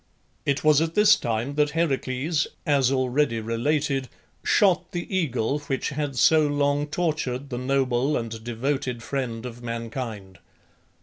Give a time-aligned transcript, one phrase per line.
[0.47, 4.09] It was at this time that Heracles (as already related)
[4.43, 10.39] shot the eagle which had so long tortured the noble and devoted friend of mankind.